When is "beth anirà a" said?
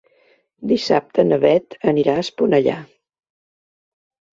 1.45-2.25